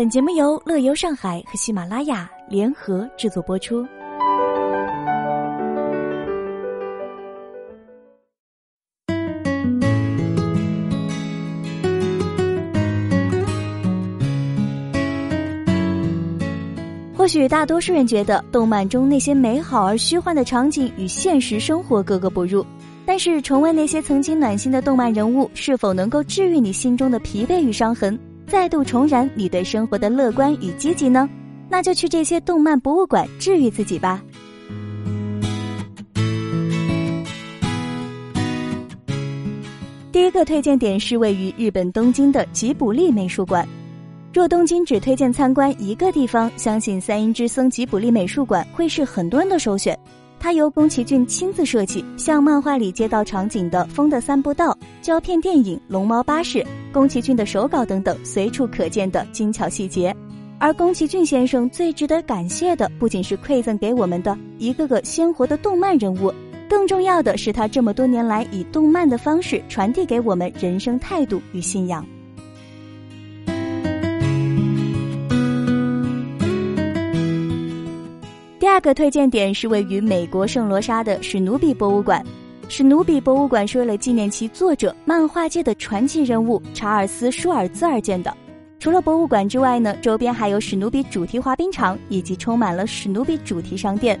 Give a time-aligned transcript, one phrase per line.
[0.00, 3.86] 本节目由乐游上海和喜马拉雅联合制作播出。
[17.14, 22.64] 或许大多数人觉得动漫中那些美好而虚幻的场景与现实生活格格不入，
[23.04, 28.18] 但是重温那些曾经暖心的动漫人物，是否能够治愈你心中的疲惫与伤痕，
[28.50, 31.30] 再度重燃你对生活的乐观与积极呢？
[31.68, 34.20] 那就去这些动漫博物馆治愈自己吧。
[40.10, 43.66] 第一个推荐点是位于日本东京的吉卜力美术馆。
[44.34, 49.96] 若东京只推荐参观一个地方，相信三英之森吉卜力美术馆会是很多人的首选。
[50.42, 54.72] 它由宫崎骏亲自设计，像漫画里街道场景的《风的三步道》、
[55.02, 56.58] 胶片电影《龙猫巴士》、
[56.90, 60.16] 宫崎骏的手稿等等，随处可见的精巧细节。
[60.58, 66.32] 而宫崎骏先生最值得感谢的，不仅是馈赠给我们的一个个鲜活的动漫人物，
[66.70, 72.02] 更重要的是他这么多年来以动漫的方式传递给我们人生态度与信仰。
[78.70, 82.24] 第二个推荐点是位于美国圣罗莎的史努比博物馆。
[82.68, 88.32] 史努比博物馆是为了纪念其作者、漫画界的传奇人物查尔斯·舒尔兹而建的。
[88.78, 94.18] 除了博物馆之外呢，周边还有史努比主题滑冰场，以及充满了史努比主题商店。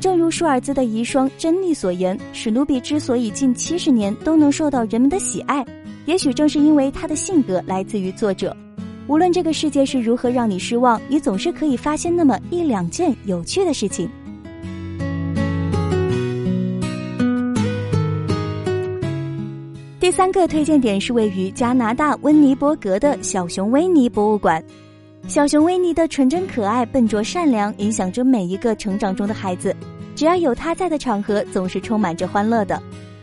[0.00, 5.62] 正如舒尔兹的遗孀珍妮所言，史努比之所以近七十年都能受到人们的喜爱，
[6.06, 8.56] 也许正是因为他的性格来自于作者。
[9.10, 14.08] 无论这个世界是如何让你失望，你总是可以发现那么一两件有趣的事情。
[19.98, 24.62] 第三个推荐点是位于加拿大温尼伯格的小熊维尼博物馆。
[25.26, 29.74] 小熊维尼的纯真可爱、笨拙善良，影响着每一个成长中的孩子。
[30.14, 32.80] 只要有他在的场合，总是充满着欢乐的。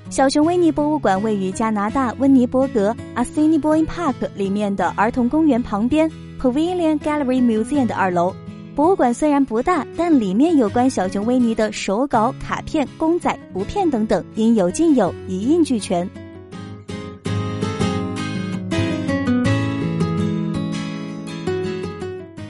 [0.10, 6.10] 小熊维尼博物馆位于加拿大温尼伯格 Assiniboine Park 里面的儿童公园旁边
[6.42, 8.34] Pavilion Gallery Museum 的二楼。
[8.74, 16.10] 博物馆虽然不大，但里面有关小熊维尼的手稿、卡片、公仔、图片等等，应有尽有，一应俱全。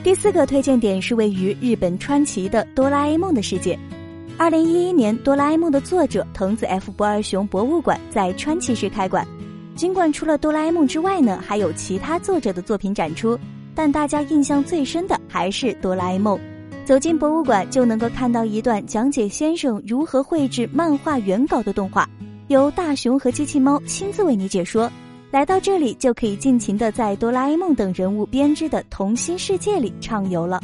[0.04, 3.78] 第四个推荐点是位于日本川崎的哆啦 A 梦的世界。
[4.38, 9.26] 二零一一年，《哆啦 A 梦》的作者藤子 F 不二雄博物馆在川崎市开馆。
[9.74, 13.36] 尽管除了哆啦 A 梦之外呢，还有其他作者的作品展出，
[13.74, 16.38] 但大家印象最深的还是哆啦 A 梦。
[16.84, 22.08] 走进博物馆，就能够看到一段讲解先生如何绘制漫画原稿的动画，
[22.46, 24.88] 由大雄和机器猫亲自为你解说。
[25.32, 30.62] 来到这里，就可以尽情的在哆啦 A 梦等人物编织的童心世界里畅游了。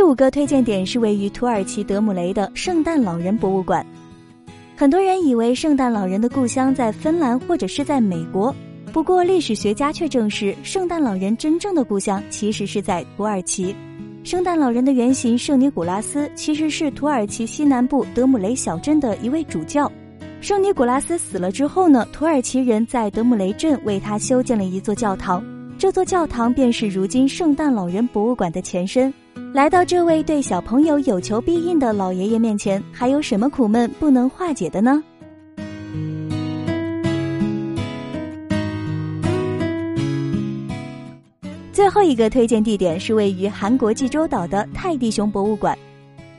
[0.00, 3.84] 第五个推荐点是位于土耳其德姆雷的圣诞老人博物馆。
[4.74, 8.52] 很多人以为圣诞老人的故乡在芬兰或者是在美国，
[8.94, 13.76] 不过历史学家却证实，圣诞老人真正的故乡其实是在土耳其。
[14.24, 19.92] 圣诞老人的原型圣尼古拉斯其实是土耳其西南部德姆雷小镇的一位主教。
[20.40, 25.44] 圣尼古拉斯死了之后呢，土耳其人在德姆雷镇为他修建了一座教堂，
[25.76, 29.12] 这座教堂便是如今圣诞老人博物馆的前身。
[29.52, 35.02] 来到这位对小朋友有求必应的老爷爷面前，还有什么苦闷不能化解的呢？
[41.72, 45.76] 最后一个推荐地点是位于韩国济州岛的泰迪熊博物馆。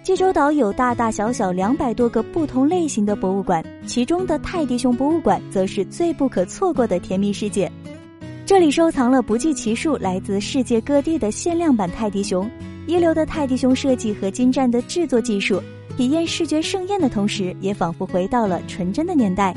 [0.03, 7.69] 济州岛有大大小小两百多个不同类型的博物馆，其中的泰迪熊博物馆则是最不可错过的甜蜜世界。
[8.45, 12.49] 这里收藏了不计其数来自世界各地的限量版泰迪熊。
[12.91, 15.63] 一流的泰迪熊设计和精湛的制作技术，
[15.95, 19.55] 体验视觉盛宴的同时，也仿佛回到了纯真的年代。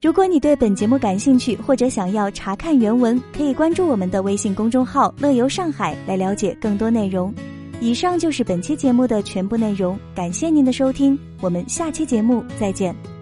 [0.00, 7.34] 如果你对本节目感兴趣，或者想要查看原文，可以关注我们的微信公众号“乐游上海”来了解更多内容。
[7.80, 13.15] 以上就是本期节目的全部内容，感谢您的收听，我们下期节目再见。